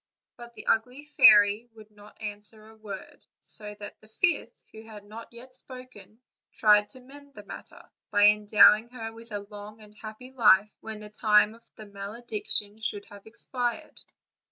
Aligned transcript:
But 0.35 0.55
the 0.55 0.65
ugly 0.65 1.03
fairy 1.05 1.69
would 1.75 1.91
not 1.91 2.19
answer 2.19 2.65
a 2.65 2.75
word 2.75 3.23
so 3.45 3.71
that 3.75 4.01
the 4.01 4.07
fifth, 4.07 4.63
who 4.71 4.81
had 4.81 5.03
not 5.03 5.31
yet 5.31 5.53
spoken, 5.55 6.19
tried 6.53 6.89
to 6.89 7.01
mend 7.01 7.35
the 7.35 7.43
matter, 7.45 7.87
by 8.09 8.23
endowing 8.29 8.89
her 8.89 9.13
with 9.13 9.31
a 9.31 9.41
long 9.51 9.79
and 9.79 9.93
happy 9.93 10.31
life 10.31 10.71
when 10.79 11.01
the 11.01 11.09
time 11.11 11.53
of 11.53 11.61
the 11.75 11.85
malediction 11.85 12.79
should 12.79 13.05
have 13.11 13.27
expired. 13.27 14.01